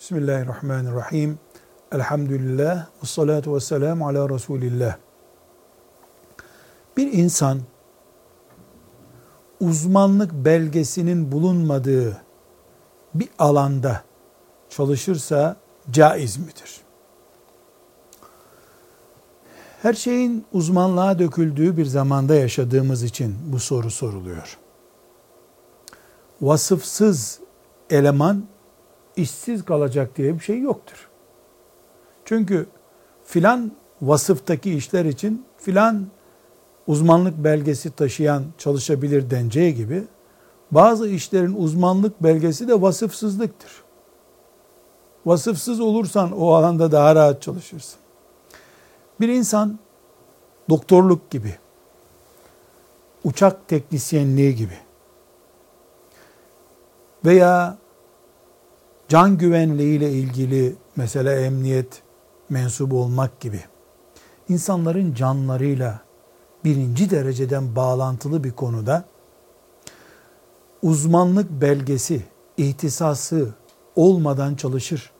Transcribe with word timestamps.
Bismillahirrahmanirrahim. 0.00 1.38
Elhamdülillah. 1.92 2.86
Ve 3.02 3.06
salatu 3.06 3.54
ve 3.54 3.60
selamu 3.60 4.08
ala 4.08 4.28
Resulillah. 4.28 4.96
Bir 6.96 7.12
insan 7.12 7.60
uzmanlık 9.60 10.32
belgesinin 10.32 11.32
bulunmadığı 11.32 12.22
bir 13.14 13.28
alanda 13.38 14.02
çalışırsa 14.68 15.56
caiz 15.90 16.36
midir? 16.36 16.80
Her 19.82 19.94
şeyin 19.94 20.46
uzmanlığa 20.52 21.18
döküldüğü 21.18 21.76
bir 21.76 21.86
zamanda 21.86 22.34
yaşadığımız 22.34 23.02
için 23.02 23.36
bu 23.46 23.58
soru 23.58 23.90
soruluyor. 23.90 24.58
Vasıfsız 26.40 27.40
eleman 27.90 28.44
işsiz 29.16 29.64
kalacak 29.64 30.16
diye 30.16 30.34
bir 30.34 30.40
şey 30.40 30.60
yoktur. 30.60 31.08
Çünkü 32.24 32.66
filan 33.24 33.72
vasıftaki 34.02 34.74
işler 34.74 35.04
için 35.04 35.46
filan 35.58 36.06
uzmanlık 36.86 37.44
belgesi 37.44 37.90
taşıyan 37.90 38.44
çalışabilir 38.58 39.30
deneceği 39.30 39.74
gibi 39.74 40.04
bazı 40.70 41.08
işlerin 41.08 41.54
uzmanlık 41.54 42.22
belgesi 42.22 42.68
de 42.68 42.82
vasıfsızlıktır. 42.82 43.70
Vasıfsız 45.26 45.80
olursan 45.80 46.32
o 46.32 46.52
alanda 46.52 46.92
daha 46.92 47.14
rahat 47.14 47.42
çalışırsın. 47.42 48.00
Bir 49.20 49.28
insan 49.28 49.78
doktorluk 50.68 51.30
gibi, 51.30 51.54
uçak 53.24 53.68
teknisyenliği 53.68 54.54
gibi 54.54 54.78
veya 57.24 57.78
can 59.10 59.38
güvenliği 59.38 59.98
ile 59.98 60.10
ilgili 60.10 60.76
mesela 60.96 61.34
emniyet 61.34 62.02
mensubu 62.50 63.02
olmak 63.02 63.40
gibi 63.40 63.60
insanların 64.48 65.14
canlarıyla 65.14 66.00
birinci 66.64 67.10
dereceden 67.10 67.76
bağlantılı 67.76 68.44
bir 68.44 68.50
konuda 68.50 69.04
uzmanlık 70.82 71.50
belgesi, 71.50 72.22
ihtisası 72.56 73.54
olmadan 73.96 74.54
çalışır 74.54 75.12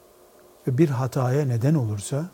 ve 0.67 0.79
bir 0.79 0.89
hataya 0.89 1.45
neden 1.45 1.75
olursa 1.75 2.25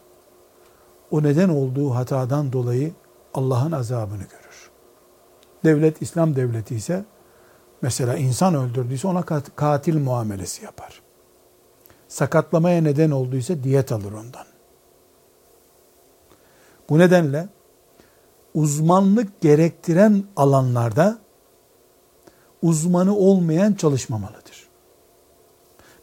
o 1.11 1.23
neden 1.23 1.49
olduğu 1.49 1.95
hatadan 1.95 2.53
dolayı 2.53 2.93
Allah'ın 3.35 3.73
azabını 3.73 4.23
görür. 4.23 4.71
Devlet 5.65 6.03
İslam 6.03 6.37
devleti 6.37 6.75
ise 6.75 7.05
mesela 7.83 8.17
insan 8.17 8.55
öldürdüyse 8.55 9.09
ona 9.09 9.23
katil 9.57 9.99
muamelesi 9.99 10.65
yapar. 10.65 11.06
Sakatlamaya 12.17 12.83
neden 12.83 13.11
olduysa 13.11 13.63
diyet 13.63 13.93
alır 13.93 14.13
ondan. 14.13 14.47
Bu 16.89 16.99
nedenle 16.99 17.49
uzmanlık 18.55 19.41
gerektiren 19.41 20.25
alanlarda 20.37 21.19
uzmanı 22.63 23.17
olmayan 23.17 23.73
çalışmamalıdır. 23.73 24.69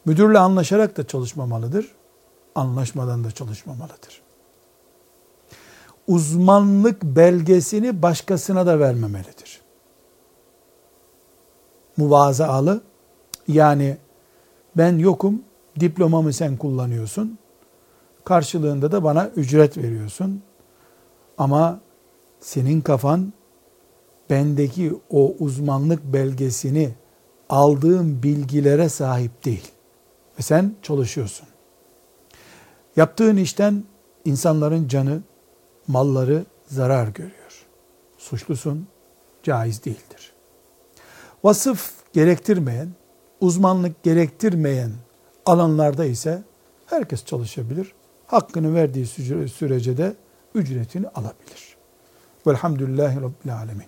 Müdürle 0.04 0.38
anlaşarak 0.38 0.96
da 0.96 1.06
çalışmamalıdır. 1.06 1.94
Anlaşmadan 2.54 3.24
da 3.24 3.30
çalışmamalıdır. 3.30 4.22
Uzmanlık 6.06 7.02
belgesini 7.02 8.02
başkasına 8.02 8.66
da 8.66 8.80
vermemelidir. 8.80 9.60
Muvazaalı 11.96 12.82
yani 13.48 13.96
ben 14.76 14.98
yokum 14.98 15.42
diplomamı 15.80 16.32
sen 16.32 16.56
kullanıyorsun. 16.56 17.38
Karşılığında 18.24 18.92
da 18.92 19.04
bana 19.04 19.28
ücret 19.28 19.78
veriyorsun. 19.78 20.42
Ama 21.38 21.80
senin 22.40 22.80
kafan 22.80 23.32
bendeki 24.30 24.92
o 25.10 25.34
uzmanlık 25.38 26.04
belgesini 26.04 26.94
aldığım 27.48 28.22
bilgilere 28.22 28.88
sahip 28.88 29.44
değil. 29.44 29.70
Ve 30.38 30.42
sen 30.42 30.74
çalışıyorsun. 30.82 31.48
Yaptığın 32.96 33.36
işten 33.36 33.84
insanların 34.24 34.88
canı, 34.88 35.22
malları 35.86 36.44
zarar 36.66 37.08
görüyor. 37.08 37.66
Suçlusun, 38.18 38.86
caiz 39.42 39.84
değildir. 39.84 40.32
Vasıf 41.44 41.92
gerektirmeyen, 42.12 42.88
uzmanlık 43.40 44.02
gerektirmeyen 44.02 44.90
alanlarda 45.46 46.04
ise 46.04 46.42
herkes 46.86 47.24
çalışabilir. 47.24 47.92
Hakkını 48.26 48.74
verdiği 48.74 49.06
sürece 49.48 49.96
de 49.96 50.14
ücretini 50.54 51.08
alabilir. 51.08 51.76
Velhamdülillahi 52.46 53.16
Rabbil 53.16 53.54
Alemin. 53.54 53.86